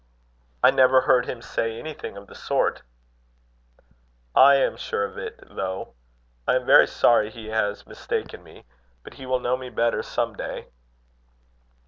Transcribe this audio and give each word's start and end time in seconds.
"I 0.63 0.71
never 0.71 1.01
heard 1.01 1.27
him 1.27 1.43
say 1.43 1.77
anything 1.77 2.17
of 2.17 2.25
the 2.25 2.33
sort." 2.33 2.81
"I 4.33 4.55
am 4.55 4.75
sure 4.75 5.03
of 5.03 5.15
it, 5.19 5.39
though. 5.55 5.93
I 6.47 6.55
am 6.55 6.65
very 6.65 6.87
sorry 6.87 7.29
he 7.29 7.49
has 7.49 7.85
mistaken 7.85 8.41
me; 8.41 8.65
but 9.03 9.13
he 9.13 9.27
will 9.27 9.39
know 9.39 9.55
me 9.57 9.69
better 9.69 10.01
some 10.01 10.35
day." 10.35 10.69